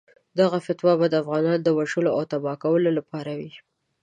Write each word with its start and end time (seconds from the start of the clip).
دغه 0.39 0.57
فتوا 0.65 0.93
به 0.99 1.05
د 1.09 1.15
افغانانو 1.23 1.63
د 1.65 1.69
وژلو 1.77 2.09
او 2.17 2.21
تباه 2.31 2.55
کولو 2.63 2.89
لپاره 2.97 3.31
وي. 3.39 3.51